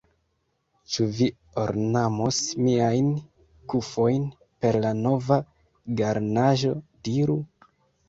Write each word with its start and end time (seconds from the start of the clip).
Ĉu 0.93 1.05
vi 1.19 1.27
ornamos 1.63 2.39
miajn 2.69 3.13
kufojn 3.75 4.27
per 4.41 4.81
la 4.89 4.97
nova 5.05 5.41
garnaĵo, 6.05 6.77
diru? 7.09 7.43